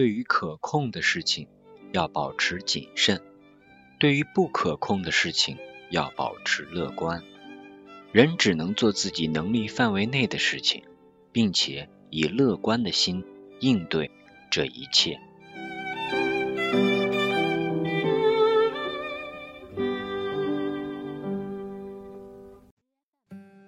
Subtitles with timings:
[0.00, 1.46] 对于可控的事情
[1.92, 3.20] 要保持谨慎，
[3.98, 5.58] 对于不可控的事情
[5.90, 7.22] 要保持乐观。
[8.10, 10.84] 人只能做自己能力范围内的事情，
[11.32, 13.26] 并且以乐观的心
[13.60, 14.10] 应对
[14.50, 15.20] 这一切。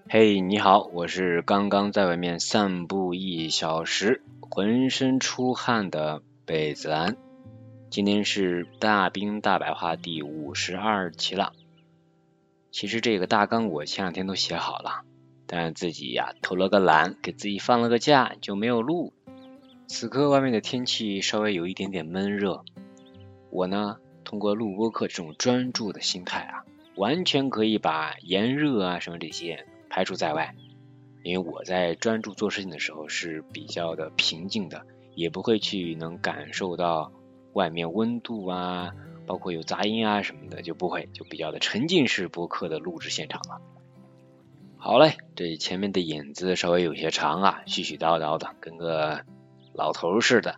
[0.09, 4.23] 嘿，你好，我是刚刚在外面散步一小时，
[4.55, 7.17] 浑身出汗的贝子兰。
[7.89, 11.55] 今天是大兵大白话第五十二期了。
[12.71, 15.05] 其实这个大纲我前两天都写好了，
[15.47, 19.15] 但是自己呀偷了个懒，给自己放了个假，就没有录。
[19.87, 22.63] 此刻外面的天气稍微有一点点闷热，
[23.49, 26.65] 我呢通过录播课这种专注的心态啊，
[26.97, 29.67] 完全可以把炎热啊什么这些。
[29.89, 30.55] 排除在外，
[31.23, 34.85] 因为我在专注做事情的时候是比较的平静的，
[35.15, 37.13] 也不会去能感受到
[37.53, 38.93] 外面温度啊，
[39.27, 43.61] 包括有杂音啊什么的，就不会，就比较的沉浸式播客的录制现场了。
[44.77, 49.25] 好嘞，这前面的引子稍微有些长啊，絮絮叨叨的，跟个
[49.75, 50.57] 老头似的。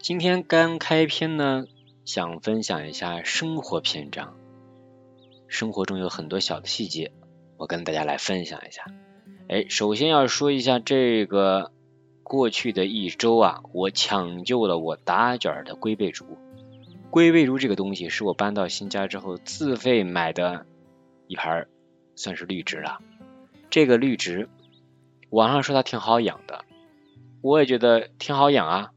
[0.00, 1.66] 今天刚开篇呢，
[2.04, 4.34] 想分享一下生活篇章，
[5.46, 7.12] 生活中有很多小的细节。
[7.56, 8.84] 我跟大家来分享一下，
[9.50, 11.72] 哎，首先要说一下这个
[12.22, 16.38] 过去的一周啊，我抢救了我打卷的龟背竹。
[17.10, 20.66] 龟背竹这个东西是我搬到新家之后自费买的
[21.26, 21.66] 一盘，
[22.14, 23.00] 算是绿植了。
[23.70, 24.48] 这个绿植，
[25.30, 26.64] 网上说它挺好养的，
[27.40, 28.92] 我也觉得挺好养啊。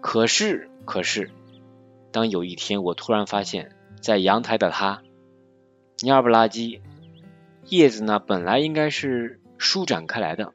[0.00, 1.30] 可是，可是，
[2.10, 5.02] 当有一天我突然发现，在阳台的它
[5.98, 6.80] 蔫不拉几。
[7.68, 10.54] 叶子呢，本来应该是舒展开来的，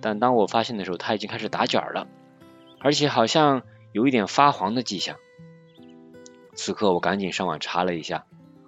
[0.00, 2.08] 但当我发现的时候，它已经开始打卷了，
[2.80, 3.62] 而且好像
[3.92, 5.16] 有一点发黄的迹象。
[6.54, 8.24] 此刻我赶紧上网查了一下，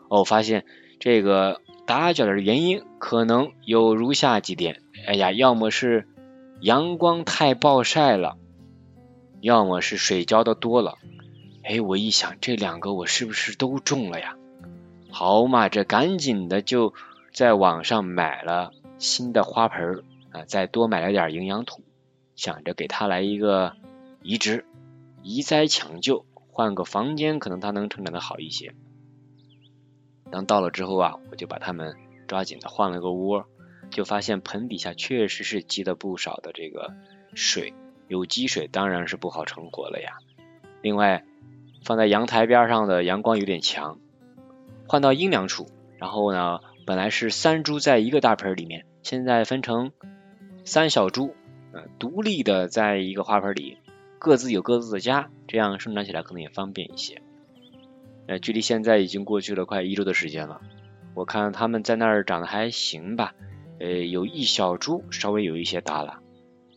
[0.09, 0.67] 哦，发现
[1.01, 6.07] 这个打卷的原因可能有如下几点：哎呀，要么是
[6.61, 8.37] 阳光太暴晒了，
[9.41, 10.99] 要么是水浇的多了。
[11.63, 14.37] 哎，我一想，这两个我是不是都中了呀？
[15.11, 16.93] 好嘛，这赶紧的就。
[17.35, 21.83] 在网上买了新的花盆啊，再多买了点营养土，
[22.37, 23.75] 想着给它来一个
[24.23, 24.65] 移植，
[25.23, 28.75] 移栽抢救，换个房间，可能它能成长的好一些。
[30.31, 31.97] 当到了之后啊，我就把它们
[32.27, 33.45] 抓紧的换了个窝，
[33.91, 36.95] 就发现盆底下确实是积了不少的这个
[37.35, 37.75] 水，
[38.09, 40.19] 有积水当然是不好成活了呀。
[40.83, 41.25] 另外，
[41.85, 43.99] 放在阳台边上的阳光有点强，
[44.89, 45.69] 换到阴凉处，
[45.99, 46.61] 然后呢。
[46.87, 49.93] 本来是三株在一个大盆里面，现在分成
[50.65, 51.35] 三小株，
[51.73, 53.79] 呃，独立的在一个花盆里，
[54.19, 57.23] 各自有各自的家，这样生长起来可能也方便一些。
[58.27, 60.61] 呃，距离现在已经过去了快一周的时间了，
[61.15, 63.35] 我看他们在那儿长得还行吧，
[63.81, 66.21] 呃，有一小株稍微有一些大了。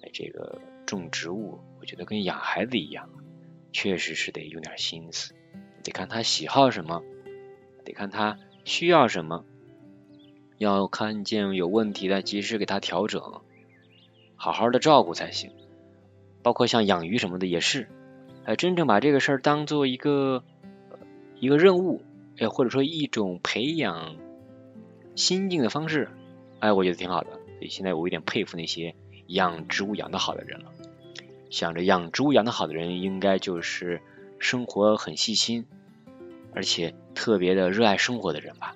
[0.01, 3.09] 哎，这个种植物，我觉得跟养孩子一样，
[3.73, 5.33] 确实是得用点心思，
[5.83, 7.01] 得看他喜好什么，
[7.83, 9.43] 得看他需要什么。
[10.57, 13.21] 要看见有问题的，及时给他调整，
[14.35, 15.51] 好好的照顾才行。
[16.43, 17.89] 包括像养鱼什么的也是，
[18.45, 20.43] 哎，真正把这个事儿当做一个
[21.39, 22.01] 一个任务，
[22.37, 24.15] 哎，或者说一种培养
[25.15, 26.09] 心境的方式，
[26.59, 27.31] 哎，我觉得挺好的。
[27.31, 28.95] 所以现在我有点佩服那些
[29.27, 30.71] 养植物养得好的人了。
[31.49, 34.01] 想着养植物养得好的人，应该就是
[34.39, 35.65] 生活很细心，
[36.53, 38.75] 而且特别的热爱生活的人吧。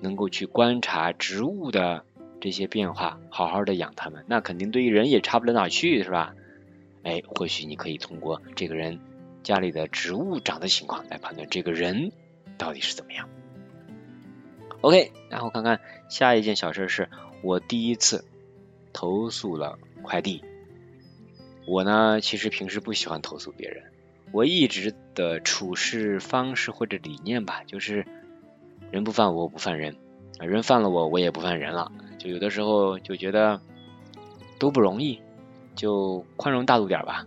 [0.00, 2.04] 能够去观察植物的
[2.40, 6.34] 这些变化，好好的养它们，那肯定对于人也差不了哪去，是吧？
[7.02, 9.00] 哎，或许你可以通过这个人
[9.42, 12.12] 家里的植物长的情况来判断这个人
[12.58, 13.28] 到底是怎么样。
[14.82, 17.08] OK，然后看看下一件小事是
[17.42, 18.24] 我第一次
[18.92, 20.44] 投诉了快递。
[21.66, 23.84] 我呢，其实平时不喜欢投诉别人，
[24.32, 28.06] 我一直的处事方式或者理念吧，就是。
[28.90, 29.94] 人不犯我，我不犯人；
[30.40, 31.92] 人犯了我，我也不犯人了。
[32.18, 33.60] 就有的时候就觉得
[34.58, 35.20] 都不容易，
[35.74, 37.26] 就宽容大度点吧。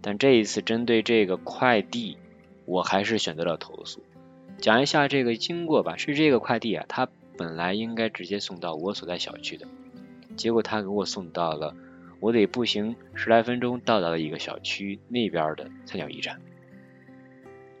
[0.00, 2.16] 但这一次针对这个快递，
[2.64, 4.02] 我还是选择了投诉。
[4.58, 5.96] 讲一下这个经过吧。
[5.96, 9.66] 是这个快递啊，它本来应该直接送到我所在小区的，
[10.36, 11.74] 结果他给我送到了，
[12.20, 16.40] 我得步行十来分钟到达了一个小区那边的菜鸟驿站。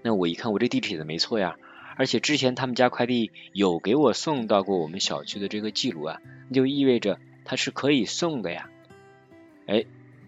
[0.02, 1.56] 那我一看，我这地址写的没错呀。
[1.96, 8.70] 而且之前他们家快递有给我送到过我们小区的这个记录啊，那就意味着它是可以送的呀。
[9.66, 9.84] 哎，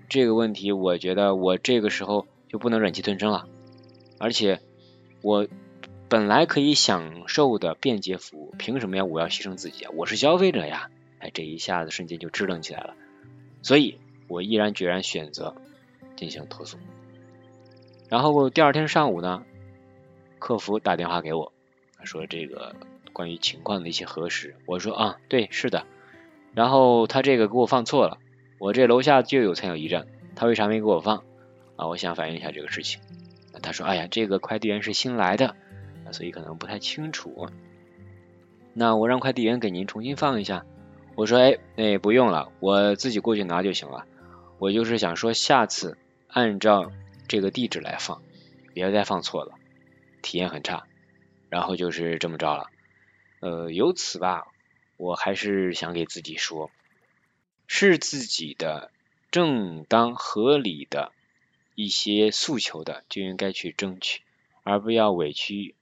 [0.09, 3.49] 这个问题我觉得我这个时候就不能忍气吞声了。
[4.19, 4.61] 而且
[5.23, 5.49] 我
[6.09, 9.05] 本来可以享受的便捷服务，凭什么呀？
[9.05, 9.91] 我要牺牲自己啊？
[9.97, 10.91] 我是消费者呀！
[11.19, 12.94] 哎，这一下子瞬间就支棱起来了。
[13.62, 13.99] 所以
[14.29, 15.56] 我毅然决然选择
[16.17, 16.76] 进行投诉。
[18.09, 19.44] 然后第二天上午呢，
[20.42, 21.52] 客服打电话给我，
[22.02, 22.74] 说这个
[23.12, 24.56] 关于情况的一些核实。
[24.66, 25.86] 我说啊，对，是的。
[26.52, 28.18] 然后他这个给我放错了，
[28.58, 31.22] 我这楼下就有菜鸟驿站，他为啥没给我放？
[31.76, 33.00] 啊，我想反映一下这个事情。
[33.62, 35.54] 他说，哎呀，这个快递员是新来的，
[36.10, 37.48] 所以可能不太清楚。
[38.74, 40.66] 那我让快递员给您重新放一下。
[41.14, 44.06] 我说，哎，哎，不用了，我自己过去拿就行了。
[44.58, 45.96] 我就是想说，下次
[46.26, 46.90] 按照
[47.28, 48.20] 这个地址来放，
[48.74, 49.52] 别再放错了，
[50.22, 50.86] 体验很差。
[51.50, 52.70] 然后就是这么着了。
[53.40, 54.46] 呃，由此吧，
[54.96, 56.70] 我还是想给自己说，
[57.66, 58.90] 是自己的
[59.30, 61.12] 正当合理的
[61.74, 64.22] 一些诉求的，就应该去争取，
[64.62, 65.74] 而不要委屈。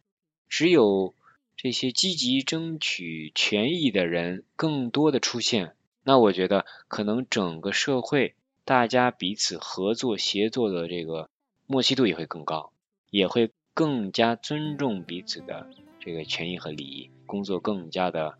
[0.49, 1.15] 只有
[1.57, 8.35] 这些积极争取权益的人更多的出现，那我觉得可能整个社会
[8.65, 11.31] 大家彼此合作协作的这个
[11.67, 12.73] 默契度也会更高，
[13.11, 15.67] 也会更加尊重彼此的
[16.01, 18.37] 这个权益和利益，工作更加的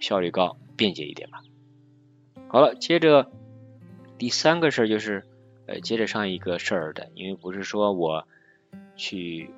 [0.00, 1.44] 效率高、便捷一点吧。
[2.48, 3.30] 好了，接着
[4.18, 5.24] 第三个事儿就是
[5.66, 8.26] 呃，接着上一个事儿的，因为不是说我
[8.96, 9.48] 去。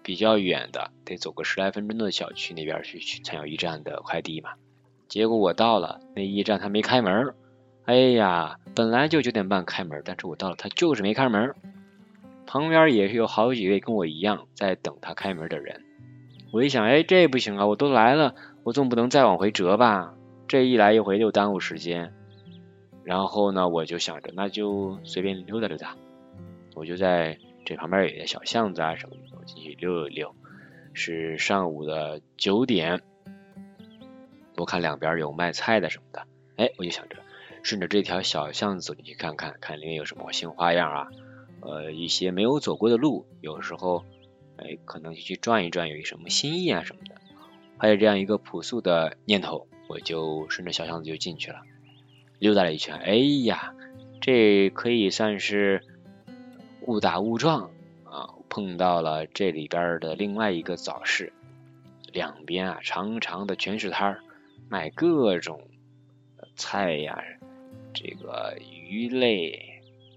[0.00, 4.54] 比较远的，得走个十来分钟的小区那边去取菜鸟驿站的快递嘛。
[5.06, 7.34] 结果我到了，那驿站他没开门。
[7.84, 11.54] 哎呀，本来就九点半开门，但是我到了，他就是没开门。
[12.48, 15.84] 旁边也是有好几位跟我一样在等他开门的人。
[16.50, 18.34] 我一想，哎，这不行啊，我都来了，
[18.64, 20.14] 我总不能再往回折吧？
[20.48, 22.14] 这一来一回就耽误时间。
[23.04, 25.94] 然后呢，我就想着，那就随便溜达溜达。
[26.74, 29.36] 我就在这旁边有些小巷子啊什么的。
[29.38, 30.34] 我进去溜一溜，
[30.94, 33.02] 是上午的九点，
[34.56, 37.16] 我看两边有卖菜的什么的，哎，我就想着
[37.62, 41.08] 顺着这条小巷子走进去看看，看里面有什么新花样啊，
[41.60, 44.04] 呃，一些没有走过的路，有时候
[44.56, 47.14] 哎，可能就去转一转，有一什么新意啊什么的，
[47.76, 51.60] 还有这样一个朴素的念头，我就顺着小巷子就进去了，
[52.38, 53.14] 溜达了一圈，哎
[53.44, 53.74] 呀，
[54.20, 55.82] 这可以算是
[56.86, 57.70] 误打误撞
[58.04, 58.34] 啊。
[58.50, 61.34] 碰到了这里边的另外一个早市，
[62.10, 64.20] 两边啊长长的全是摊儿，
[64.70, 65.68] 卖各种
[66.56, 67.22] 菜呀，
[67.92, 69.67] 这个鱼类、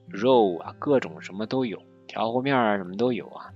[0.07, 3.51] 肉啊，各种什么都有，调和面啊什么都有啊，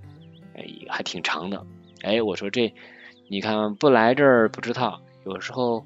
[0.56, 1.66] 哎，还挺长的。
[2.02, 2.74] 哎，我说这，
[3.28, 5.86] 你看不来这儿不知道，有时候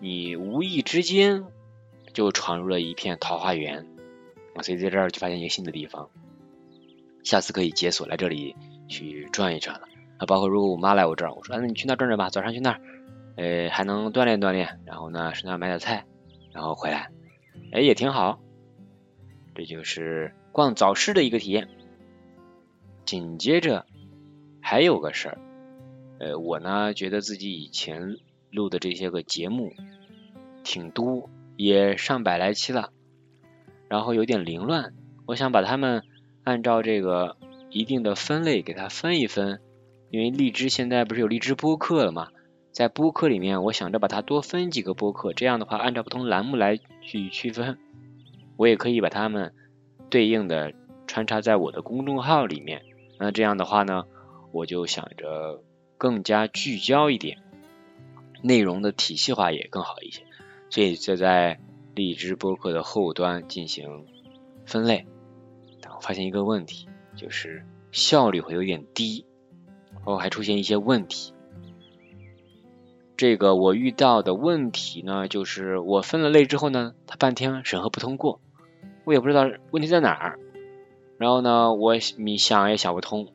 [0.00, 1.44] 你无意之间
[2.12, 3.86] 就闯入了一片桃花源
[4.54, 6.08] 啊，所以在这儿就发现一个新的地方。
[7.24, 8.56] 下次可以解锁来这里
[8.88, 9.86] 去转一转了
[10.18, 10.26] 啊！
[10.26, 12.80] 包括如果我妈来我这儿，我说那你去那转转吧，早上去那儿，
[13.36, 16.04] 呃，还能锻炼锻炼，然后呢，顺便买点菜，
[16.52, 17.10] 然后回来，
[17.72, 18.40] 哎，也挺好。
[19.54, 21.68] 这就是逛早市的一个体验。
[23.04, 23.86] 紧接着
[24.60, 25.38] 还有个事儿，
[26.18, 28.16] 呃，我呢觉得自己以前
[28.50, 29.72] 录的这些个节目
[30.62, 32.90] 挺多，也上百来期了，
[33.88, 34.94] 然后有点凌乱，
[35.26, 36.02] 我想把它们。
[36.44, 37.36] 按照这个
[37.70, 39.60] 一定的分类给它分一分，
[40.10, 42.30] 因为荔枝现在不是有荔枝播客了吗？
[42.72, 47.78] 在播客里面，我想着把它多分几个播客，这样的话按照不同栏目来去区分。
[48.56, 49.54] 我也可以把它们
[50.10, 50.72] 对应的
[51.06, 52.82] 穿插在我的公众号里面。
[53.18, 54.04] 那这样的话呢，
[54.52, 55.62] 我就想着
[55.98, 57.38] 更加聚焦一点，
[58.42, 60.22] 内容的体系化也更好一些。
[60.70, 61.60] 所以就在
[61.94, 64.06] 荔枝播客的后端进行
[64.66, 65.06] 分类。
[65.80, 69.26] 但我发现一个问题，就是效率会有点低，
[69.92, 71.31] 然后还出现一些问题。
[73.16, 78.40] 这个我遇到的问题呢，就是我分了类之后呢，它半天审核不通过，
[79.04, 80.38] 我也不知道问题在哪儿。
[81.18, 83.28] 然后呢，我你想也想不通，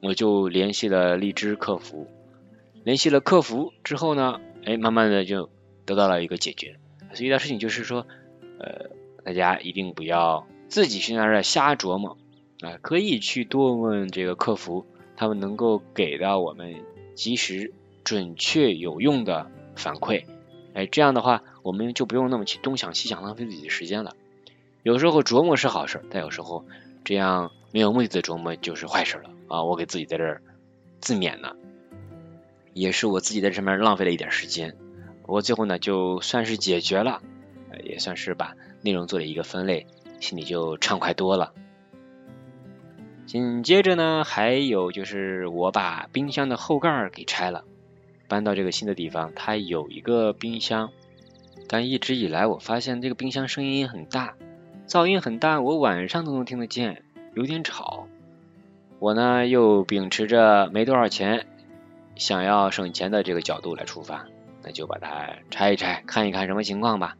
[0.00, 2.06] 我就联系了荔枝客服。
[2.84, 5.50] 联系了客服之后呢，哎，慢慢的就
[5.84, 6.76] 得到了一个解决。
[7.12, 8.06] 所以遇到事情就是说，
[8.58, 8.90] 呃，
[9.24, 10.46] 大家一定不要。
[10.68, 12.16] 自己去那儿瞎琢磨
[12.62, 14.86] 啊，可以去多问这个客服，
[15.16, 16.76] 他们能够给到我们
[17.14, 17.74] 及时、
[18.04, 20.24] 准确、有用的反馈。
[20.74, 24.14] 哎，这样的话，我们就不用那么去东想西想，浪费自己的时间了。
[24.82, 26.64] 有时候琢磨是好事，但有时候
[27.04, 29.62] 这样没有目的的琢磨就是坏事了啊！
[29.62, 30.42] 我给自己在这儿
[31.00, 31.54] 自勉呢，
[32.72, 34.74] 也是我自己在上面浪费了一点时间。
[35.22, 37.20] 不过最后呢，就算是解决了，
[37.84, 39.86] 也算是把内容做了一个分类。
[40.20, 41.52] 心里就畅快多了。
[43.26, 47.64] 紧接着呢，还有就是我把冰箱的后盖给拆了，
[48.32, 50.88] 搬到这个新的地方，它有一个冰箱，
[51.68, 54.36] 但一直以来我发现这个冰箱声音很大，
[54.88, 57.02] 噪音很大，我晚上都能听得见，
[57.34, 58.06] 有点吵。
[59.00, 61.44] 我呢又秉持着没多少钱，
[62.16, 64.24] 想要省钱的这个角度来出发，
[64.62, 67.18] 那就把它拆一拆，看一看什么情况吧。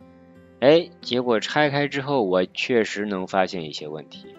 [0.61, 4.35] 哎，结果拆开之后，我确实能发现一些问题。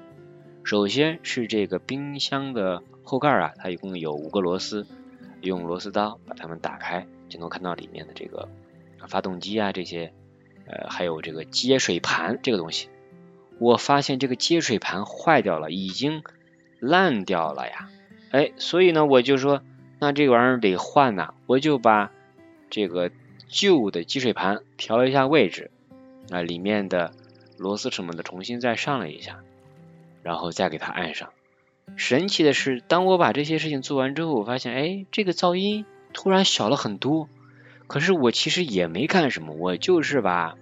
[0.64, 4.88] 首先是这个冰箱的后盖啊，它一共有五个螺丝，
[5.44, 8.50] 用螺丝刀把它们打开，就能看到里面的这个
[9.08, 10.14] 发动机啊这些，
[10.66, 12.90] 呃，还有这个接水盘这个东西。
[13.60, 16.24] 我发现这个接水盘坏掉了，已经
[16.80, 17.90] 烂掉了呀。
[18.32, 19.62] 哎，所以呢，我就说，
[20.00, 22.12] 那这玩意儿得换呐，我就把
[22.70, 23.12] 这个
[23.48, 25.70] 旧的积水盘调了一下位置。
[26.32, 27.12] 啊里面的
[27.58, 29.44] 螺丝什么的重新再上了一下，
[30.24, 31.30] 然后再给它按上。
[31.96, 37.30] 神奇的是，当我把这些事情做完之后，我发现，哎，这个噪音突然小了很多。
[37.88, 40.56] 可是我其实也没干什么，我就是把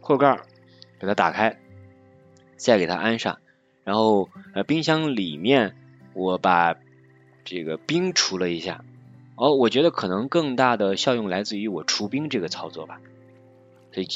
[0.00, 0.40] 后盖
[0.98, 1.58] 给它打开，
[2.56, 3.38] 再给它安上，
[3.84, 5.76] 然后呃冰箱里面
[6.12, 6.74] 我把
[7.44, 8.84] 这个冰除了一下。
[9.36, 13.00] 哦，我觉得可能更大的效用来自于我除冰这个操作吧。
[13.92, 14.06] 所以。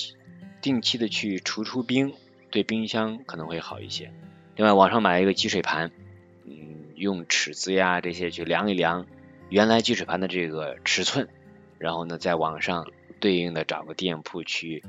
[0.61, 2.13] 定期的去除除冰，
[2.51, 4.11] 对冰箱可能会好一些。
[4.57, 5.93] 另外，网上买了一个积水盘，
[6.99, 9.07] 用尺子呀这些去量一量
[9.49, 11.29] 原来积水盘的这个尺寸，
[11.79, 12.91] 然后呢，在网上
[13.21, 14.85] 对应的找个店铺去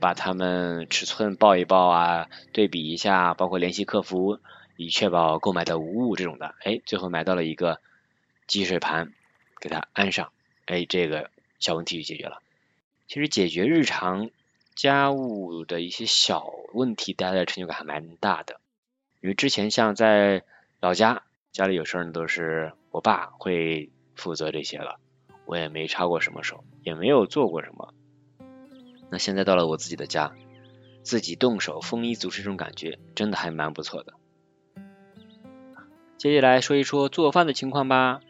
[0.00, 4.40] 把它们尺寸报一报啊，对比一下，包括联系客服，
[4.76, 6.54] 以确保购买的无误这种的。
[6.62, 7.80] 哎，最后买到了一个
[8.46, 9.12] 积水盘，
[9.60, 10.32] 给它安上，
[10.66, 12.42] 哎，这个小问题就解决了。
[13.08, 14.30] 其实解决日常。
[14.76, 18.58] 家务的一些小问题带来的成就感还蛮大的，
[19.20, 20.42] 因为之前像在
[20.80, 21.22] 老家，
[21.54, 24.98] 家里有事儿呢都是我爸会负责这些了，
[25.46, 27.94] 我也没插过什么手，也没有做过什么。
[29.08, 30.32] 那现在到了我自己的家，
[31.04, 34.14] 自己动手丰衣足食这种感觉真的还蛮不错的。
[36.18, 38.20] 接下来说一说做饭的情况吧，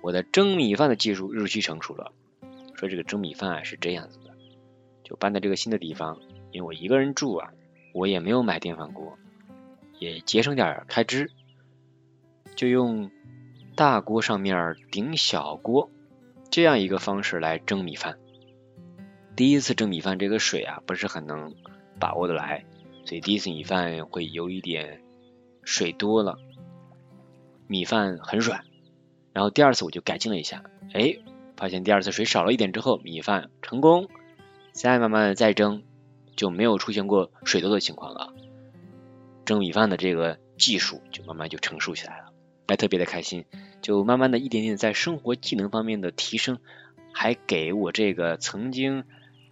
[0.00, 2.12] 我的蒸米饭的技术日趋成熟了。
[2.76, 4.36] 说这个蒸米饭啊是这样子的。
[5.02, 6.20] 就搬到这个新的地方，
[6.52, 7.50] 因为我一个人住啊，
[7.92, 9.18] 我也没有买电饭锅，
[9.98, 11.32] 也节省点开支，
[12.58, 13.12] 就用
[13.76, 15.92] 大锅上面顶小锅
[16.50, 18.18] 这样一个方式来蒸米饭。
[19.36, 21.54] 第一次蒸米饭，这个水啊不是很能
[22.00, 22.64] 把握的来，
[23.04, 25.04] 所以第一次米饭会有一点
[25.62, 26.36] 水多了，
[27.68, 28.64] 米饭很软。
[29.32, 31.16] 然后第二次我就改进了一下，哎，
[31.56, 34.08] 发现第二次水少了一点之后，米饭成功。
[34.72, 35.84] 再慢慢的再蒸，
[36.34, 38.34] 就没有出现过水多的情况了。
[39.44, 42.27] 蒸米饭的这个技术就慢慢就成熟起来了，
[42.68, 43.46] 还特别的开心，
[43.82, 46.58] 就慢慢的一点点在生活技能方面的提升，
[47.12, 49.02] 还给我这个曾经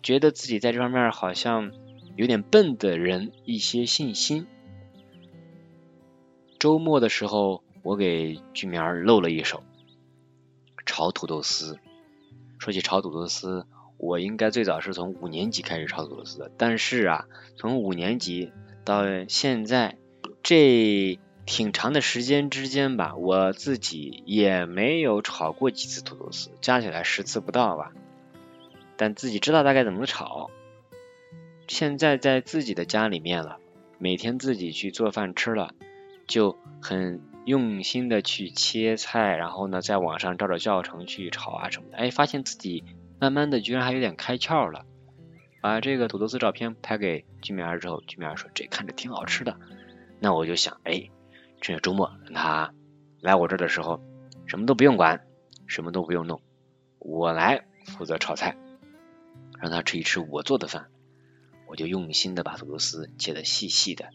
[0.02, 1.72] 觉得自己在这方面好像
[2.14, 4.46] 有点笨的人一些信心。
[6.58, 9.64] 周末的时候，我给居民露了一手
[10.84, 11.78] 炒土豆丝。
[12.58, 13.66] 说起炒土豆丝。
[13.98, 17.24] 我应该最早是从五年级开始炒土豆丝的，但是啊，
[17.56, 18.52] 从五年级
[18.84, 19.96] 到现在
[20.42, 27.92] 这挺长的时间之间吧，我自己也没有炒过几次土豆丝，加起来十次不到吧。
[28.96, 30.50] 但自己知道大概怎么炒。
[31.68, 33.58] 现在在自己的家里面了，
[33.98, 35.70] 每天自己去做饭吃了，
[36.26, 42.84] 就很用心的去切菜，然后呢，在网上照着教程去炒啊什么的，哎，发现自己。
[43.18, 44.84] 慢慢的，居然还有点开窍了。
[45.62, 49.56] 把这个土豆丝照片拍给居民儿之后，居民儿说这看着挺好吃的。
[50.20, 51.08] 那我就想，哎，
[51.60, 52.74] 趁着周末让他
[53.20, 54.00] 来我这儿的时候，
[54.46, 55.26] 什么都不用管，
[55.66, 56.40] 什么都不用弄，
[56.98, 58.56] 我来负责炒菜，
[59.60, 60.88] 让他吃一吃我做的饭。
[61.66, 64.10] 我就用心的把土豆丝切的细细的，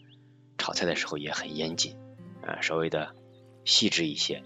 [0.56, 1.96] 炒菜的时候也很严谨
[2.42, 3.14] 啊，稍微的
[3.64, 4.42] 细致一些。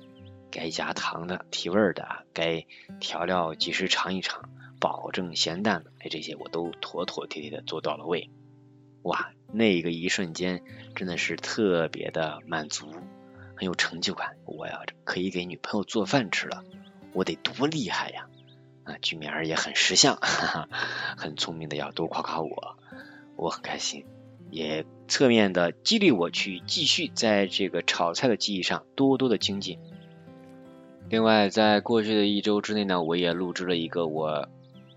[0.50, 2.64] 该加糖的、提味的，该
[2.98, 4.48] 调料及时尝一尝，
[4.80, 8.30] 保证咸淡，哎，这些我都妥妥帖帖的做到了位。
[9.06, 10.64] 哇，那个一瞬间
[10.96, 12.90] 真的是特别的满足，
[13.54, 14.36] 很有成就感。
[14.44, 16.64] 我要可以给女朋友做饭吃了，
[17.12, 18.26] 我得多厉害呀！
[18.82, 20.68] 啊，居民儿也很识相，哈哈，
[21.16, 22.76] 很聪明的，要多夸夸我，
[23.36, 24.04] 我很开心，
[24.50, 29.78] 也侧面的激励我去继续在这个炒菜的技艺上多多的精进。
[31.08, 34.48] 另外，在过去的一周之内呢，我也录制了一个我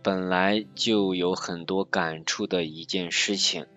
[0.02, 3.68] 本来就有很多感触的一件事情，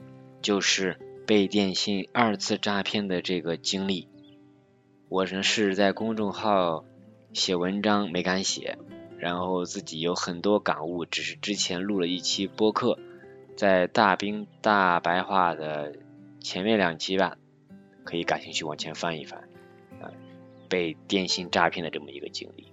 [0.42, 4.08] 就是被电信二次诈骗的这个经历。
[5.08, 6.84] 我呢是在公众号
[7.32, 8.78] 写文章没敢写，
[9.18, 12.98] 然后自己有很多感悟，只是之前录了一期播客，
[13.56, 15.94] 在大兵大白话的
[16.40, 17.36] 前面两期吧，
[18.04, 19.48] 可以感兴趣往前翻一翻
[20.00, 20.10] 啊，
[20.68, 22.66] 被电信诈骗的这么一个经历。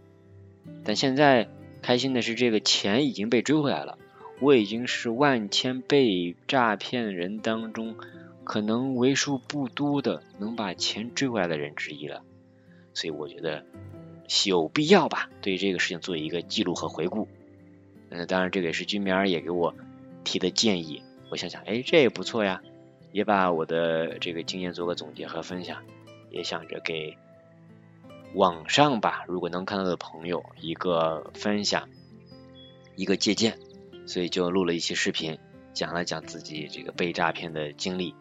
[0.83, 1.49] 但现在
[1.81, 3.97] 开心的是，这个钱已经被追回来了，
[4.39, 7.95] 我已经是万千被诈骗人当中
[8.43, 12.23] 可能为数不多的能把钱追回来的人之一了。
[12.93, 13.65] 所以我觉得
[14.45, 17.27] 有必要吧，对这个事情做一个记录和回顾。
[18.09, 19.75] 嗯，当然这个也是居民儿也给我
[20.23, 22.61] 提的建议，我想想，哎，这也不错呀，
[23.11, 25.83] 也把我的这个经验做个总结和分享，
[26.31, 27.17] 也想着给
[28.33, 31.87] 网上吧，如果能看到的朋友一个分享，
[32.95, 33.59] 一个借鉴，
[34.09, 35.37] 所以就录了一期视频，
[35.71, 38.15] 讲了讲自己这个被诈骗的经历。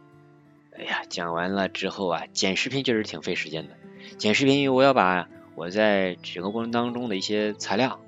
[0.77, 3.75] 哎呀，讲完了之后啊，剪视频确实挺费时间的。
[4.19, 7.99] 剪视频因为，我要把我在整个过程当中的一些材料，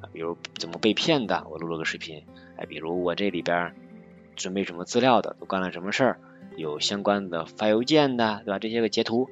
[0.00, 2.22] 啊，比如怎么被骗的，我录了个视频。
[2.56, 3.74] 哎，比如我这里边
[4.36, 6.20] 准备什么资料的，都干了什么事儿，
[6.56, 8.60] 有相关的发邮件的，对吧？
[8.60, 9.28] 这些个截图，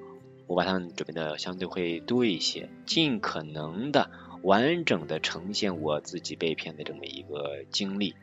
[0.48, 4.10] 我把它们准备的相对会多一些，尽可能的
[4.42, 8.14] 完整的呈现我自己被骗的这么一个经历，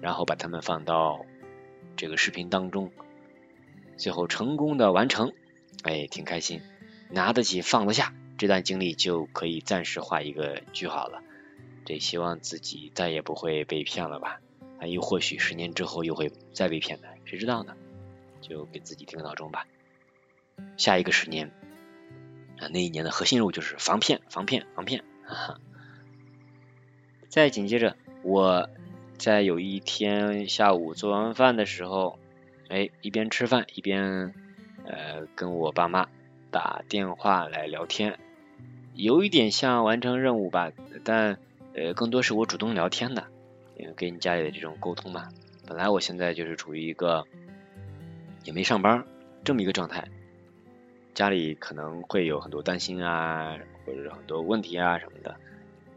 [0.00, 1.24] 然后把它们放到
[1.96, 2.90] 这个视频当中，
[3.96, 5.32] 最后成功的完成，
[5.82, 6.60] 哎，挺开心。
[7.10, 11.22] 拿得起放得下，这段经历就可以暂时画一个句号了。
[11.84, 14.40] 这希望自己再也不会被骗了吧？
[14.80, 17.76] 啊，又或许十年之后又会再被骗的，谁知道呢？
[18.40, 19.66] 就给自己定个闹钟吧。
[20.76, 21.52] 下一个十年，
[22.58, 25.04] 啊，那一年的核心任务就是防骗，防骗，防骗。
[27.28, 28.68] 再紧接着，我
[29.16, 32.18] 在有一天下午做完饭的时候，
[32.68, 34.34] 哎，一边吃饭一边
[34.84, 36.08] 呃跟我爸妈。
[36.50, 38.18] 打电话来聊天，
[38.94, 40.72] 有一点像完成任务吧，
[41.04, 41.38] 但
[41.74, 43.26] 呃更多是我主动聊天的，
[43.76, 45.28] 因为跟你家里的这种沟通嘛。
[45.66, 47.26] 本来我现在就是处于一个
[48.44, 49.04] 也没上班
[49.44, 50.08] 这么一个状态，
[51.12, 55.36] 家里可能会有很多担心啊，或者很多问题啊什么的，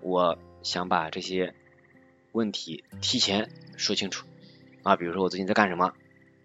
[0.01, 1.53] 我想把这些
[2.31, 4.27] 问题提前说清楚
[4.83, 5.93] 啊，比如说我最近在干什么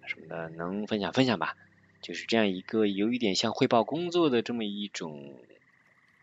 [0.07, 1.57] 什么的，能分享分享吧。
[2.03, 5.45] 就是这样一个有一点像汇报工作的这么一种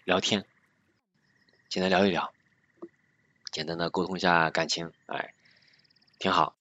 [0.05, 0.45] 聊天，
[1.67, 2.33] 简单聊一聊，
[3.51, 5.33] 简单的沟通一下感情，哎，
[6.19, 6.55] 挺好。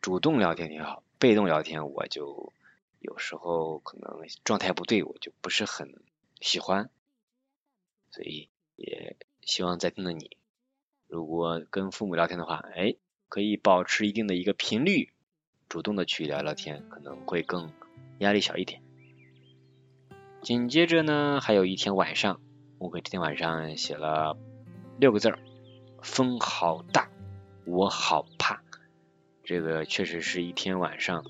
[0.00, 2.52] 主动聊天挺好，被动聊天我就
[3.00, 6.02] 有时候可能状态不对，我就不是很
[6.40, 6.88] 喜欢。
[8.10, 10.36] 所以也希望在听的你，
[11.06, 12.96] 如果跟父母聊天的话，哎，
[13.28, 15.10] 可以保持一定的一个频率，
[15.68, 17.70] 主动的去聊聊天，可能会更。
[18.18, 18.80] 压力小一点。
[20.42, 22.40] 紧接着呢，还有一天晚上，
[22.78, 24.38] 我给这天晚上写了
[25.00, 25.40] 六个字儿：
[26.02, 27.10] 风好大，
[27.64, 28.62] 我好怕。
[29.42, 31.24] 这个确实是一天晚上，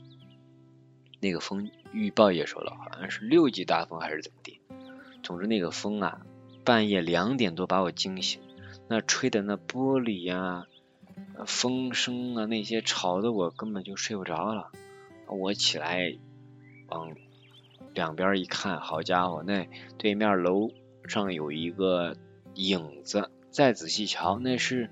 [1.21, 4.61] 那个风预报也说了，好像是六级大风还是怎么的。
[5.23, 6.27] 总之那个风啊，
[6.65, 8.41] 半夜两点多把我惊醒，
[8.89, 10.67] 那吹的那玻璃呀、
[11.47, 14.71] 风声啊那些吵的我根本就睡不着了。
[15.27, 16.19] 我起来。
[16.89, 17.17] 往
[17.95, 20.71] 两边一看，好家伙，那对面楼
[21.09, 22.15] 上有一个
[22.55, 23.31] 影子。
[23.51, 24.91] 再仔细瞧，那是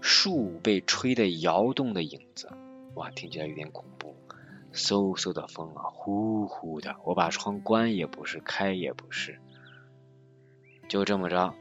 [0.00, 2.50] 树被吹的摇动的影子。
[2.94, 4.16] 哇，听起来有点恐怖。
[4.72, 6.96] 嗖嗖的风啊，呼呼的。
[7.04, 9.38] 我把窗关也不是，开也不是。
[10.88, 11.54] 就这么着，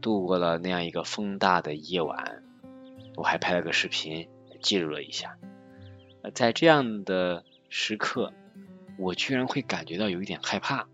[0.00, 2.42] 度过了那样一个风大的夜晚。
[3.16, 4.28] 我还拍了个视频，
[4.60, 5.36] 记录了一下。
[6.34, 8.32] 在这样的时刻。
[8.98, 10.88] 我居然会感觉到有一点害怕，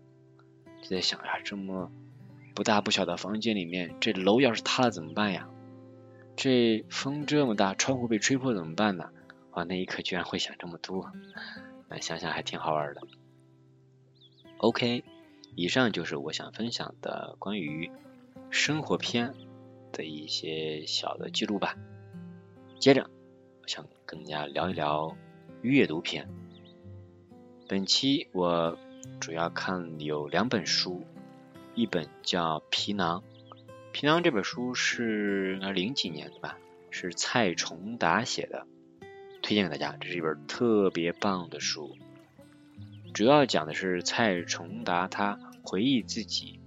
[0.81, 1.89] 就在想呀，这么
[2.53, 5.47] 不大不小的房间里面，这楼要是塌了怎么办呀？
[6.35, 9.09] 这风这么大，窗户被吹破怎么办呢？
[9.51, 11.13] 啊，那一刻居然会想这么多，
[12.01, 13.01] 想想还挺好玩的。
[14.57, 15.05] OK，
[15.55, 17.91] 以上就是我想分享的关于
[18.49, 19.33] 生活片
[19.91, 21.75] 的一些小的记录吧。
[22.79, 23.09] 接着，
[23.61, 25.15] 我想跟大家聊一聊
[25.61, 26.27] 阅读篇。
[27.67, 28.77] 本期我
[29.19, 31.05] 主要看有两本书，
[31.75, 33.23] 一本叫《皮囊》，
[33.91, 36.57] 《皮囊》这本书是零几年的吧，
[36.89, 38.65] 是蔡崇达写的，
[39.41, 39.95] 推荐给大家。
[39.97, 41.95] 这是一本特别棒的书，
[43.13, 46.59] 主要讲的是蔡崇达他回忆自己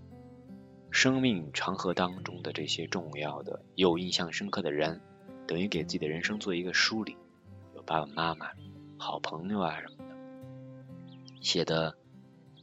[0.93, 5.01] 生命长河当中的这些重要的、有印象深刻的人，
[5.49, 7.17] 等于给自己的人生做一个梳理，
[7.75, 8.51] 有爸爸妈妈、
[8.97, 10.17] 好朋友啊什么的。
[11.41, 11.97] 写的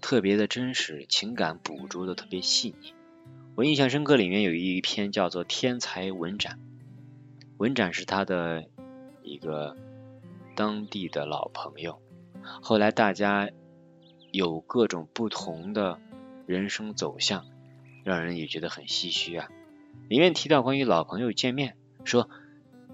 [0.01, 2.93] 特别的真实，情感捕捉的特别细腻。
[3.55, 6.57] 我印象深刻，里面有一篇叫做《天才文展》，
[7.57, 8.63] 文展是他的
[9.21, 9.75] 一个
[10.55, 12.01] 当地的老朋友，
[12.61, 13.49] 后来大家
[14.33, 16.01] 有各种不同的
[16.45, 17.45] 人生走向，
[18.03, 19.47] 让人也觉得很唏嘘啊。
[20.09, 22.29] 里面提到关于老朋友见面，说。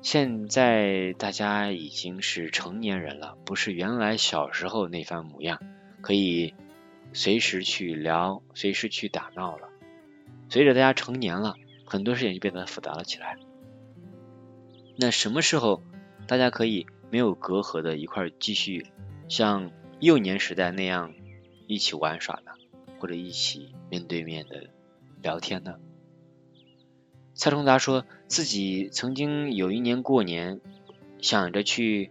[0.02, 5.60] 现在大家已经是成年人了，不是原来小时候那番模样，
[6.00, 6.56] 可以
[7.12, 9.68] 随时去聊，随时去打闹了。
[10.48, 13.36] 随着大家成年了，很多事情就变得复杂了起来。
[14.96, 15.84] 那什么时候
[16.28, 18.88] 大家可以没有隔阂的一块继续
[19.28, 21.14] 像幼年时代那样
[21.70, 22.52] 一起玩耍呢？
[22.98, 24.72] 或者一起面对面的
[25.22, 25.76] 聊天呢？
[27.36, 30.62] 蔡崇达说自己曾经有一年过年，
[31.22, 32.10] 想着去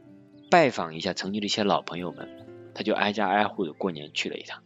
[0.49, 4.63] 拜访一下曾经的一些老朋友们，他就挨家挨户的过年去了一趟。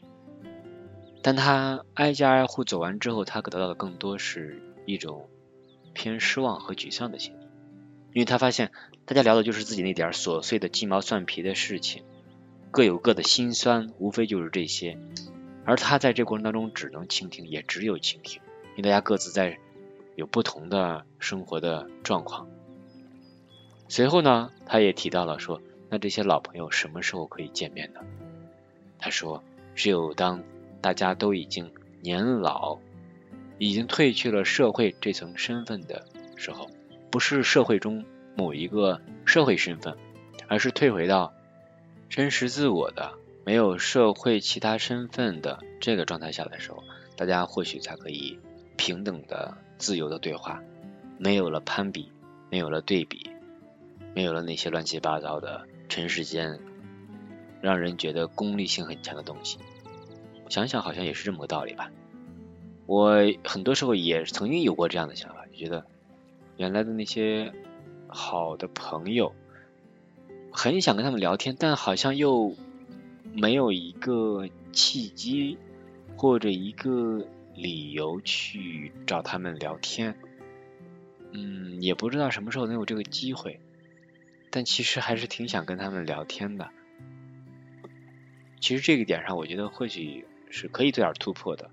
[1.22, 5.30] 但他挨家挨户走完之后，他得到的更多是一种
[5.94, 7.44] 偏失望和沮丧的心理，
[8.12, 8.70] 因为他发现
[9.06, 12.04] 大家聊的就是自己那点琐碎的鸡毛蒜皮的事情，
[12.72, 14.98] 各有各的心酸，无非就是这些，
[15.64, 19.60] 而他在这过程当中只能倾听，也只有倾听，因为大家各自在。
[20.14, 22.46] 有不同的生活的状况。
[23.88, 28.00] 随后呢，他也提到了说，那这些老朋友什么时候可以见面呢？
[28.98, 29.42] 他说，
[29.74, 30.42] 只有当
[30.82, 32.78] 大家都已经年老，
[33.56, 36.06] 已经褪去了社会这层身份的
[36.36, 36.68] 时候，
[37.10, 38.04] 不是社会中
[38.36, 39.96] 某一个社会身份，
[40.46, 41.32] 而是退回到
[42.12, 46.84] 真实自我的、没有社会其他身份的这个状态下的时候，
[47.16, 48.38] 大家或许才可以
[48.76, 49.56] 平等的。
[49.78, 50.62] 自由的对话，
[51.18, 52.12] 没有了攀比，
[52.50, 53.30] 没有了对比，
[54.14, 56.60] 没有了那些乱七八糟的尘世间
[57.62, 59.58] 让人觉得功利性很强的东西。
[60.50, 61.90] 想想好像也是这么个道理吧。
[62.84, 65.86] 我很多时候也曾经有过这样的想法，就觉得
[66.58, 67.52] 原来的那些
[68.06, 69.34] 好的朋友，
[70.52, 72.54] 很想跟他们聊天，但好像又
[73.32, 75.58] 没有一个契机
[76.16, 77.26] 或者一个。
[77.54, 80.16] 理由去找他们聊天，
[81.32, 83.60] 嗯，也不知道什么时候能有这个机会，
[84.50, 86.70] 但其实还是挺想跟他们聊天的。
[88.58, 91.70] 其实这个点上，我觉得或许是可以做点突破的，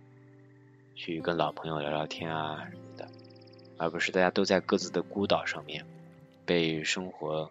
[0.95, 3.07] 去跟老朋友聊聊天啊什么的，
[3.77, 5.85] 而不是大家都在各自的孤岛上面，
[6.45, 7.49] 被生活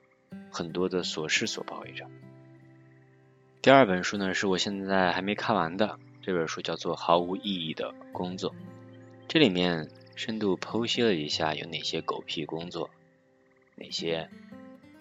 [0.50, 2.06] 很多的琐事所包围着。
[3.60, 5.98] 第二本书呢，是我现在还没看完的。
[6.22, 8.50] 这本书叫做《毫无意义的工作》，
[9.28, 12.90] 这里面深度剖析了一下有哪些狗屁工作，
[13.76, 14.28] 哪些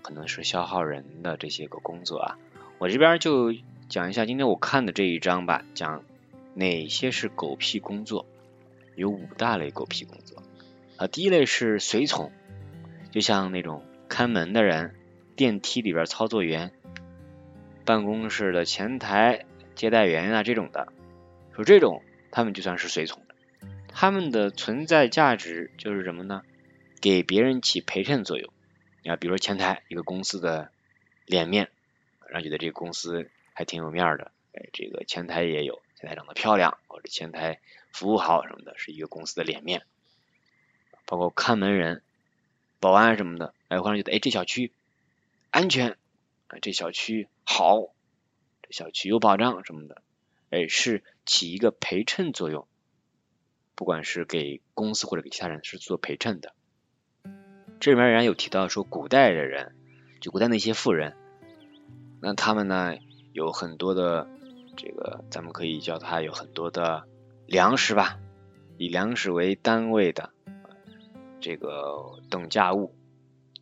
[0.02, 2.38] 可能是消耗人的这些个工作啊。
[2.78, 3.54] 我这边就
[3.90, 6.06] 讲一下今天我看的这一章吧，讲
[6.54, 8.26] 哪些是狗屁工作，
[8.96, 10.42] 有五大类狗屁工作
[10.96, 11.08] 啊。
[11.08, 12.32] 第一类是随从，
[13.12, 14.96] 就像那种看门的人、
[15.38, 16.74] 电梯里边操作员、
[17.86, 19.46] 办公室的前台
[19.76, 20.92] 接待员啊这种的。
[21.54, 23.36] 说这种，他们就算是随从的，
[23.88, 26.42] 他们的存在价值就是什么呢？
[27.00, 28.52] 给别人起陪衬作用。
[29.04, 30.72] 你看，比如说前台一个公司的
[31.28, 31.70] 脸面，
[32.28, 34.32] 让觉得这个公司还挺有面的。
[34.54, 37.60] 哎，这个前台也有，前台长得漂亮，或者前台
[37.92, 39.84] 服务好什么的，是一个公司的脸面。
[41.06, 42.02] 包括看门人、
[42.80, 44.72] 保安什么的，哎，会让觉得哎这小区
[45.58, 45.98] 安全，
[46.50, 47.96] 啊这小区好，
[48.62, 50.04] 这小区有保障什么的。
[50.52, 52.68] 哎，是起一个陪衬作用，
[53.74, 56.54] 不管是给公司或者给其他人是做陪衬的。
[57.80, 59.74] 这里面人有提到说，古代的人，
[60.22, 61.18] 就古代那些富人，
[62.22, 62.94] 那他们呢
[63.34, 64.30] 有很多的
[64.78, 67.08] 这个，咱们可以叫他有很多的
[67.48, 68.20] 粮食吧，
[68.78, 70.32] 以粮食为单位的
[71.42, 72.94] 这个等价物，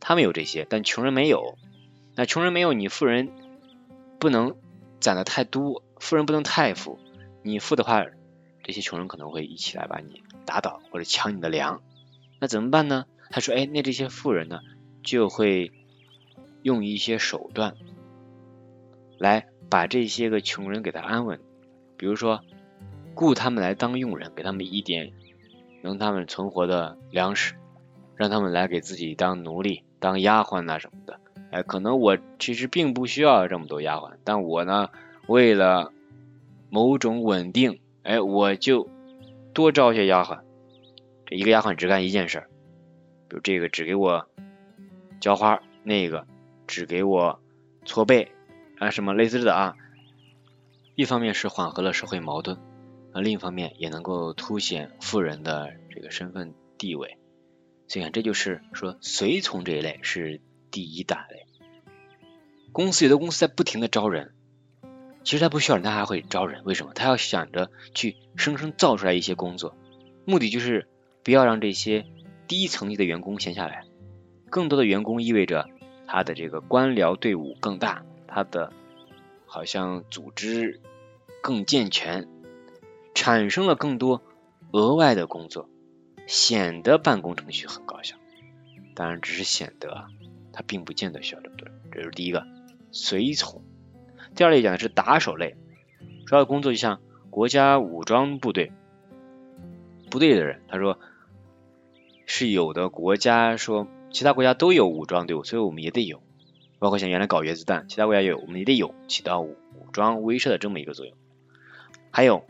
[0.01, 1.57] 他们有这些，但穷人没有。
[2.15, 3.29] 那穷人没有，你富人
[4.19, 4.55] 不能
[4.99, 5.83] 攒的太多。
[5.99, 6.99] 富人不能太富，
[7.41, 8.05] 你富的话，
[8.63, 11.81] 这些穷人可能会一起来把你打倒或者抢你的粮，
[12.39, 13.05] 那怎么办呢？
[13.31, 14.59] 他说，哎，那这些富人呢，
[15.03, 15.71] 就会
[16.61, 17.75] 用一些手段
[19.17, 21.39] 来把这些个穷人给他安稳，
[21.97, 22.41] 比如说
[23.13, 25.13] 雇他们来当佣人，给他们一点
[25.81, 27.55] 能他们存活的粮食，
[28.15, 31.19] 让他们来给自己当奴隶、当丫鬟呐什么的。
[31.51, 34.89] 哎，可能我其实并不需要这么多丫鬟，但我呢。
[35.27, 35.91] 为了
[36.69, 38.87] 某种稳定，哎，我就
[39.55, 40.41] 多招些丫鬟。
[41.25, 42.43] 这一个丫鬟只干一件事，
[43.27, 44.27] 比如这个只给我
[45.19, 46.27] 浇花，那个
[46.67, 47.39] 只给我
[47.85, 48.31] 搓背
[48.77, 49.75] 啊，什么类似的啊。
[50.93, 52.59] 一方面是缓和了社会矛盾，
[53.11, 57.17] 啊另一方面也能够凸显富人的这个身份地位。
[57.87, 60.39] 所以看，这就是说随从这一类是
[60.75, 61.47] 第一大类。
[62.73, 64.33] 公司有的公司在不停的招人，
[65.23, 66.65] 其实他不需要人，他还会招人。
[66.65, 66.91] 为什么？
[66.93, 69.73] 他要想着去生生造出来一些工作，
[70.25, 70.89] 目的就是
[71.23, 72.05] 不要让这些
[72.45, 73.85] 低层级的员工闲下来。
[74.49, 75.69] 更多的员工意味着
[76.07, 78.73] 他的这个官僚队伍更大，他的
[79.45, 80.81] 好像组织
[81.41, 82.27] 更健全，
[83.13, 84.21] 产生了更多
[84.73, 85.69] 额外的工作。
[86.27, 88.15] 显得办公程序很高效，
[88.95, 90.07] 当然只是显得，
[90.55, 91.75] 他并不见得需要这么多人。
[91.91, 92.47] 这是第一个，
[92.91, 93.61] 随从。
[94.35, 95.57] 第二类讲的是打手类，
[96.25, 98.71] 主要的工作就像国家武装部队
[100.09, 100.97] 部队的人，他说
[102.25, 106.23] 是有的国家说其他国家都有武装队伍，所以我们也得有，
[106.79, 109.57] 包括像原来搞原子弹，其他国家也有，我们也得有，起到武
[109.91, 111.15] 装威慑的这么一个作用。
[112.11, 112.45] 还有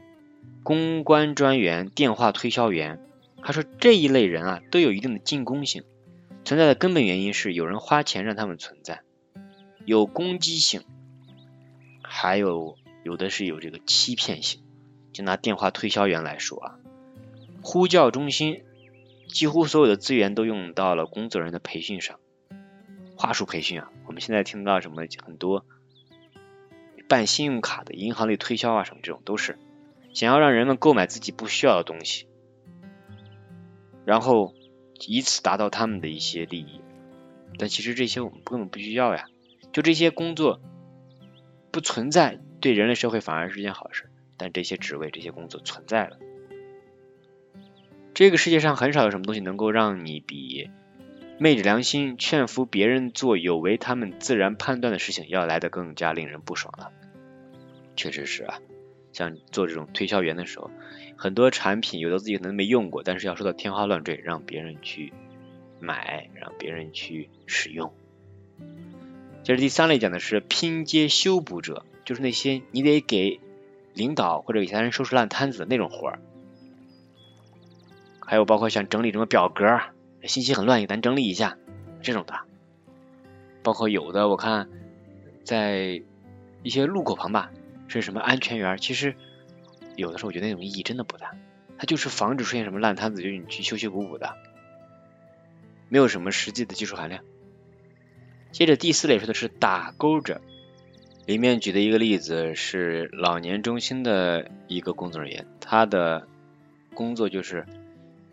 [0.62, 3.02] 公关专员、电话推销员。
[3.48, 5.84] 他说这一类人啊，都有一定的进攻性，
[6.46, 9.02] 存在的根本原因是有人花钱让他们存在，
[9.84, 10.84] 有攻击性，
[12.04, 14.62] 还有有的是有这个欺骗性。
[15.12, 16.76] 就拿电话推销员来说啊，
[17.62, 18.64] 呼叫中心
[19.30, 22.20] 几乎所有的资源都用到了工作人员的培训上，
[23.16, 25.66] 话术培训啊，我们现在听到什么很多
[27.08, 29.58] 办信用卡的银行类推销啊什么这种都是
[30.14, 32.28] 想要让人们购买自己不需要的东西。
[34.04, 34.54] 然后
[35.08, 36.82] 以此达到他们的一些利益，
[37.58, 39.26] 但其实这些我们根本不需要呀。
[39.74, 40.62] 就这些工作
[41.72, 44.10] 不存在，对人类社会反而是件好事。
[44.38, 46.18] 但这些职位、这些工作存在了，
[48.14, 50.70] 这个世界上很少有什么东西能够让你比
[51.38, 56.92] 昧着良心劝服别人做有违他们自然判断的事情要来的更加令人不爽了。
[57.96, 58.60] 确实是啊，
[59.16, 60.70] 像做这种推销员的时候。
[61.18, 65.14] 很多产品有的自己可能没用过，但是要说到天花乱坠，让别人去
[65.80, 67.94] 买，让别人去使用。
[69.42, 73.40] 接着第三类讲的是拼接修补者，就是那些你得给
[73.94, 76.20] 领导或者给其他人收拾烂摊子的那种活儿。
[78.20, 79.64] 还有包括像整理什么表格，
[80.24, 81.58] 信息很乱，给咱整理一下
[82.02, 82.34] 这种的。
[83.64, 84.68] 包括有的我看
[85.46, 86.02] 在
[86.62, 87.52] 一些路口旁吧，
[87.88, 89.16] 是什么安全员，其实。
[89.98, 91.38] 有的时候我觉得那种意义真的不大，
[91.78, 94.36] 它就是防止出现什么烂摊子，就是你去修修补补的，
[95.88, 97.24] 没有什么实际的技术含量。
[98.52, 100.42] 接着第四类说的是打勾者，
[101.26, 106.28] 里面举的一个例子是老年中心的一个工作人员，他的
[106.94, 107.66] 工作就是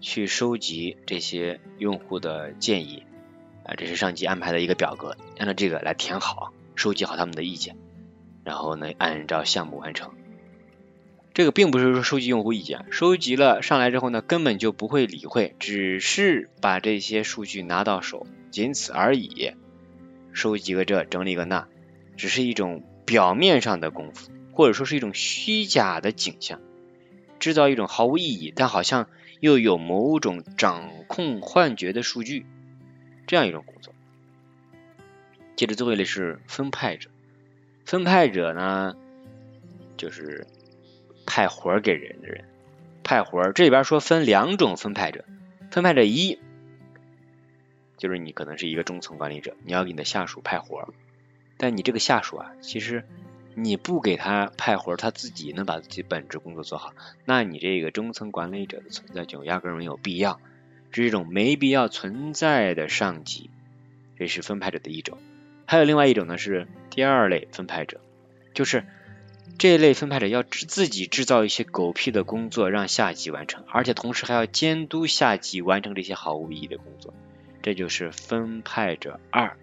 [0.01, 3.05] 去收集这些用户的建议，
[3.63, 7.77] 啊，这是上级安排的一个表格，按照这个来填好，收集好他们的意见，
[8.45, 10.13] 然后呢按照项目完成。
[11.35, 19.53] 这个并不是说收集用户意见，收集了上来之后呢，根本就不会理会，只是把这些数据拿到手，仅此而已。
[20.35, 21.69] 收集个这，整理个那，
[22.19, 26.61] 只是一种表面上的功夫，或者说是一种虚假的景象，
[27.39, 29.09] 制造一种毫无意义，但好像
[29.41, 32.45] 又有某种掌控幻觉的数据，
[33.27, 33.95] 这样一种工作。
[35.57, 37.09] 接着最后一类是分派者，
[37.85, 38.97] 分派者呢，
[39.97, 40.47] 就是。
[41.25, 42.45] 派活给人的人，
[43.05, 45.25] 派活这里边说分两种分派者，
[45.71, 46.41] 分派者一
[47.97, 50.93] 就是你可能是一个中层管理者，你要给你的下属派活
[51.57, 53.05] 但你这个下属啊，其实
[53.55, 56.93] 你不给他派活他自己能把自己本职工作做好，
[57.25, 60.41] 那你这个中层管理者的存在就压根没有必要，
[60.91, 63.49] 是一种没必要存在的上级，
[64.19, 65.19] 这是分派者的一种。
[65.73, 67.99] 还有另外一种呢，是第二类分派者，
[68.53, 68.85] 就是。
[69.59, 77.15] 这一类分派者要自己制造一些狗屁的工作让下级完成，而且同时还要监督下级完成这些毫无意义的工作，
[77.63, 79.57] 这就是分派者二，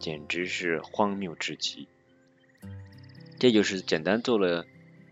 [0.00, 1.86] 简直是荒谬至极。
[3.38, 4.66] 这就是简单做了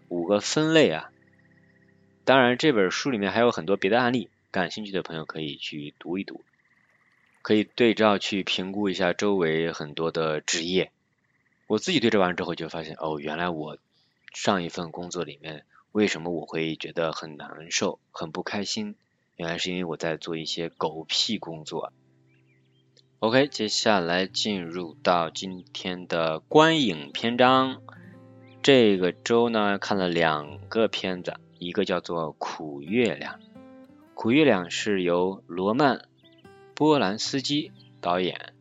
[0.08, 1.10] 五个分类啊，
[2.24, 6.42] 当然这本书里面还有很多别的案例，感兴趣的朋友可以去读一读，
[7.42, 10.90] 可以对照去评估一下周围很多的职业。
[11.66, 13.78] 我自己对照完之后就发现，哦，原来我
[14.32, 18.94] 上一份工作里面为什么我会觉得很难受、很不开心？
[19.36, 21.92] 原来是因为我在做一些狗屁工作。
[23.18, 27.80] OK，接下来进入到今天的观影篇章。
[28.62, 33.34] 这个周呢看了两个片子，一个叫做《苦月亮》，
[34.14, 35.96] 《苦月亮》是由罗曼·
[36.74, 38.52] 波兰斯基导演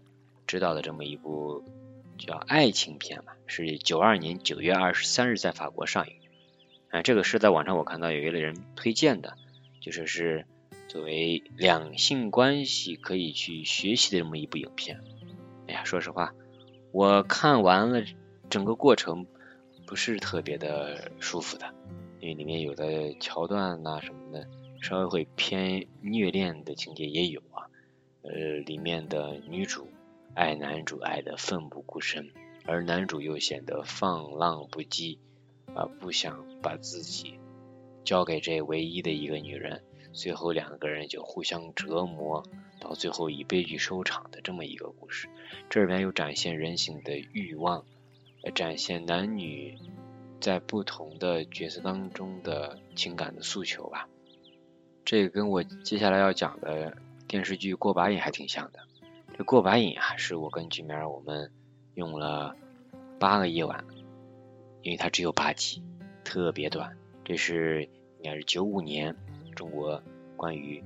[0.48, 1.64] 执导的这么一部。
[2.24, 6.14] 叫爱情片嘛，是九二年九月二十三日在法国上映。
[6.92, 9.34] 啊，这个是在网上我看到有一个人推荐的，
[9.80, 10.46] 就说是
[10.88, 15.02] 作为两性关系可以去学习的这么一部影片。
[15.68, 16.36] 哎呀，说实话，
[16.92, 18.04] 我看完了
[18.52, 19.26] 整个过程
[19.88, 21.74] 不是特别的舒服的，
[22.20, 24.48] 因为里面有的桥段呐什么的，
[24.80, 27.66] 稍微会偏虐恋的情节也有啊。
[28.24, 28.32] 呃，
[28.66, 29.88] 里面的女主
[30.36, 32.32] 爱男主爱的奋不顾身，
[32.66, 35.18] 而男主又显得放浪不羁。
[35.74, 37.40] 啊，不想把自己
[38.04, 39.82] 交给这唯一的一个女人，
[40.12, 42.44] 最后两个人就互相折磨，
[42.82, 45.30] 到最后以悲剧收场的这么一个故事。
[45.70, 47.86] 这里边有展现人性的欲望，
[48.54, 49.78] 展现男女
[50.42, 54.10] 在不同的角色当中的情感的诉求吧。
[55.06, 56.98] 这个跟我接下来要讲的
[57.32, 58.80] 电视剧《过把瘾》还挺像的。
[59.38, 61.50] 这《过把瘾》啊，是我跟剧名我们
[61.94, 62.58] 用了
[63.22, 63.86] 八个夜晚。
[64.82, 65.82] 因为它只有八集，
[66.26, 66.98] 特别短。
[67.24, 67.84] 这是
[68.18, 69.16] 应该是九五年
[69.56, 70.04] 中国
[70.36, 70.84] 关于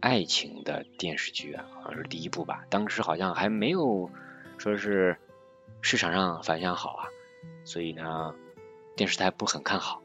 [0.00, 2.66] 爱情的电视剧啊，好像是第一部吧。
[2.68, 4.10] 当时好像还没有
[4.58, 5.16] 说是
[5.80, 7.08] 市场上反响好啊，
[7.64, 8.34] 所以呢
[8.96, 10.02] 电视台不很看好，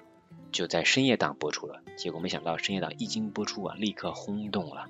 [0.54, 1.82] 就在深夜档播出了。
[1.98, 4.88] 结果没想到深夜档一经播出啊，立刻轰动了，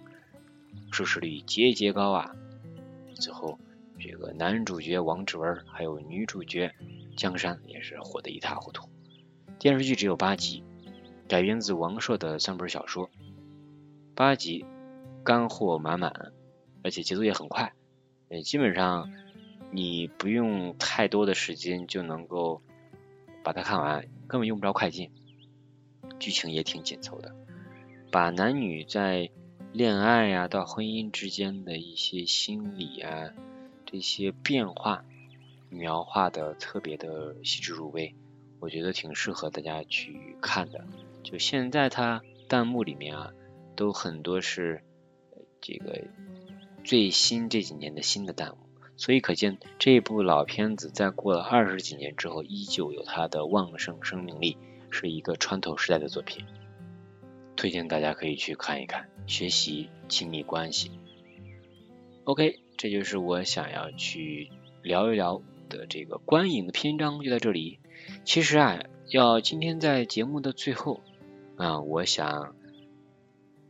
[0.92, 2.36] 收视率节节高啊。
[3.16, 3.60] 最后
[4.00, 6.74] 这个男主角王志文还有女主角。
[7.18, 8.88] 江山也是火得一塌糊涂。
[9.60, 10.64] 电视剧只有八集，
[11.28, 13.10] 改编自王朔的三本小说，
[14.16, 14.66] 八集
[15.22, 16.32] 干货满满，
[16.82, 17.74] 而且节奏也很快，
[18.30, 19.12] 呃，基本上
[19.70, 22.62] 你不用太多的时间就能够
[23.44, 25.12] 把它看完，根本用不着快进，
[26.20, 27.36] 剧情也挺紧凑的，
[28.14, 29.30] 把男女在
[29.72, 33.32] 恋爱呀到婚姻之间的一些心理啊
[33.86, 35.04] 这些变化。
[35.72, 38.16] 描画的特别的细致入微，
[38.60, 40.84] 我觉得挺适合大家去看的。
[41.22, 43.32] 就现在它弹幕里面啊，
[43.76, 44.82] 都很多是
[45.62, 46.06] 这个
[46.84, 48.58] 最新这几年的新的弹幕，
[48.98, 54.58] 所以可见这部老片子在过了二十几年之后，依旧有它的旺盛生命力，
[54.90, 56.44] 是一个穿透时代的作品。
[57.60, 60.92] 推荐大家可以去看一看，学习亲密关系。
[62.24, 64.50] OK，这就是我想要去
[64.82, 65.42] 聊一聊。
[65.70, 67.78] 的这个观影的篇章就在这里。
[68.26, 68.80] 其实啊，
[69.12, 71.00] 要今天在节目的最后
[71.58, 72.56] 啊，我想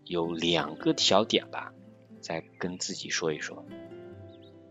[0.05, 1.73] 有两个小点吧，
[2.21, 3.65] 再跟自己说一说。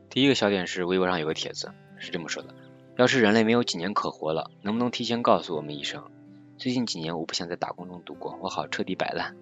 [0.09, 2.55] 第一个小点是微博上有个帖子是这么说的：
[2.97, 6.11] 要是人类没有几年可活了，能不能提前告诉我们一声？
[6.59, 9.37] 最近几年我不想在打工中度过，我好彻底摆烂。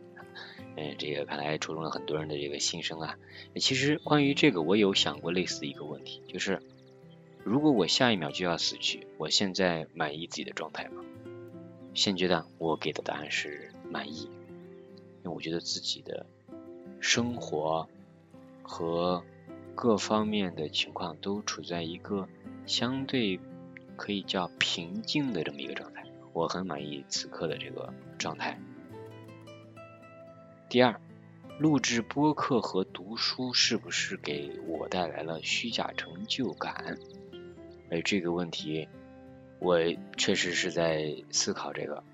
[0.76, 3.16] 嗯，这个看来触动了很多人的这个心声啊。
[3.56, 6.62] 其实关于这个，我有想过类似一个问题，就是。
[7.42, 11.04] 如果我下一秒就要死去，我现在满意自己的状态吗？
[11.94, 14.24] 现阶段我给的答案是满意，
[15.22, 16.26] 因为我觉得自己的
[16.98, 17.88] 生活
[18.62, 19.22] 和
[19.76, 22.28] 各方面的情况都处在一个
[22.66, 23.38] 相对
[23.94, 26.04] 可以叫平静的这么一个状态，
[26.36, 28.60] 我很满意此刻的这个状态。
[30.68, 31.00] 第二，
[31.58, 36.98] 录制播客和读书是不是给我带来了虚假成就感？
[37.88, 38.86] 哎，这个问题
[39.60, 39.78] 我
[40.18, 42.04] 确实是在思考这个，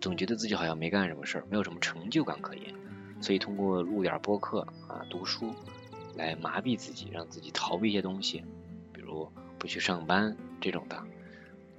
[0.00, 2.74] 总觉得自己好像没干什么事儿，没有什么成就感可言，
[3.20, 5.54] 所以通过录点播客啊、读书
[6.16, 8.42] 来麻痹自己，让自己逃避一些东西，
[8.92, 11.00] 比如不去上班这种的。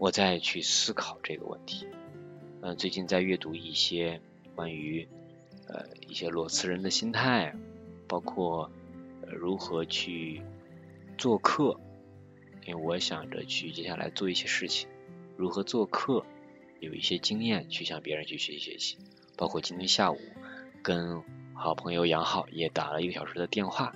[0.01, 1.85] 我再去思考这个问题。
[2.63, 4.19] 嗯，最近在阅读一些
[4.55, 5.07] 关于
[5.67, 7.55] 呃一些裸辞人的心态，
[8.07, 8.71] 包括
[9.21, 10.41] 呃如何去
[11.19, 11.79] 做客。
[12.65, 14.89] 因为我想着去接下来做一些事情，
[15.37, 16.25] 如何做客，
[16.79, 18.97] 有一些经验去向别人去学习学习。
[19.37, 20.17] 包括今天下午
[20.81, 21.21] 跟
[21.53, 23.95] 好朋友杨浩也打了一个小时的电话，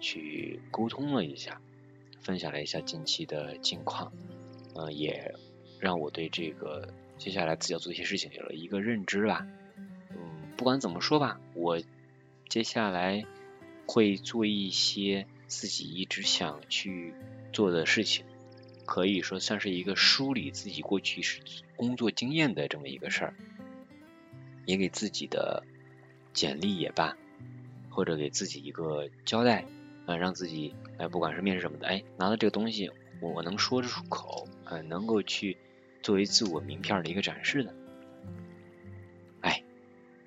[0.00, 1.62] 去沟通了一下，
[2.20, 4.12] 分享了一下近期的近况，
[4.74, 5.34] 嗯，也
[5.86, 9.46] 让我对这个接下来自己要做一些事情有了一个认知吧。
[10.10, 10.16] 嗯，
[10.56, 11.80] 不管怎么说吧，我
[12.48, 13.24] 接下来
[13.86, 17.14] 会做一些自己一直想去。
[17.52, 18.26] 做的事情
[18.84, 21.40] 可以说算是一个梳理自己过去是
[21.76, 23.34] 工作经验的这么一个事儿，
[24.66, 25.62] 也给自己的
[26.34, 27.16] 简历也罢，
[27.88, 29.64] 或者给自己一个交代
[30.04, 35.56] 啊，让自己哎，不管是面试什么的，哎，拿到这个东西我能说得出口，啊，能够去
[36.06, 37.74] 作为自我名片的一个展示的，
[39.40, 39.64] 哎，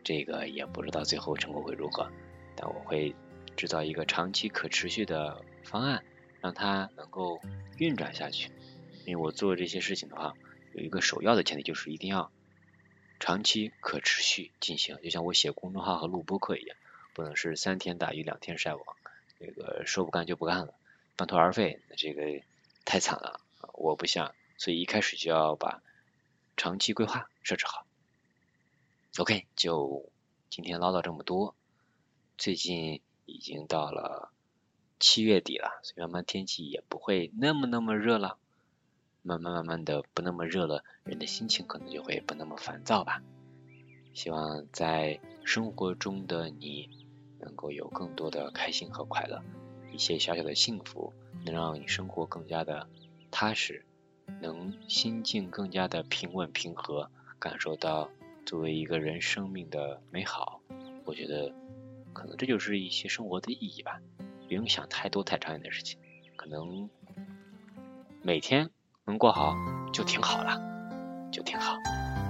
[0.03, 2.11] 这个也不知道最后成果会如何，
[2.57, 3.15] 但我会
[3.55, 6.03] 制造一个长期可持续的方案。
[6.41, 7.41] 让它能够
[7.77, 8.51] 运转下去。
[9.05, 10.35] 因为我做这些事情的话，
[10.73, 12.29] 有一个首要的前提就是一定要
[13.21, 16.77] 长期可持续进行，就像我写公众号和录播课一样，
[17.13, 18.83] 不能是三天打鱼两天晒网，
[19.37, 20.73] 那个说不干就不干了，
[21.15, 22.41] 半途而废，那这个
[22.83, 23.39] 太惨了，
[23.73, 25.81] 我不想，所以一开始就要把
[26.57, 27.87] 长期规划设置好。
[29.17, 30.11] OK，就
[30.49, 31.55] 今天唠叨这么多。
[32.37, 34.31] 最近已经到了
[34.99, 38.37] 七月底了，所以慢慢天气也不会那么那么热了。
[39.21, 43.23] 慢慢慢慢的不那么热了，人的心情可能就会不那么烦躁吧。
[44.13, 46.89] 希望在生活中的你
[47.39, 49.41] 能够有更多的开心和快乐，
[49.93, 51.13] 一些小小的幸福
[51.45, 52.89] 能让你生活更加的
[53.31, 53.85] 踏实，
[54.41, 57.09] 能心境更加的平稳平和，
[57.39, 58.09] 感受到。
[58.45, 60.59] 作为一个人生命的美好，
[61.05, 61.53] 我觉得
[62.13, 64.01] 可能这就是一些生活的意义吧。
[64.47, 65.99] 不用想太多太长远的事情，
[66.35, 66.89] 可能
[68.23, 68.71] 每天
[69.05, 69.53] 能过好
[69.93, 70.59] 就挺好了，
[71.31, 71.77] 就挺好。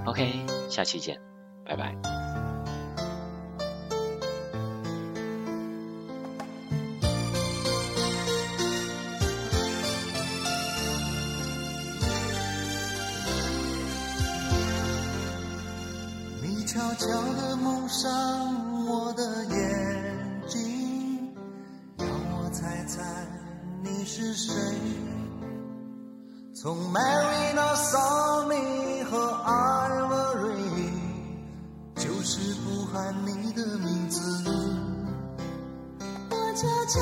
[0.06, 1.22] OK，下期见，
[1.64, 2.29] 拜拜。
[16.72, 21.34] 悄悄地蒙上我的眼睛，
[21.98, 23.02] 让我猜猜
[23.82, 24.54] 你是谁。
[26.54, 29.18] 从 Mary 到 Sunny 和
[29.48, 30.92] Ivory，
[31.96, 34.22] 就是不喊你的名字。
[36.30, 37.00] 我悄悄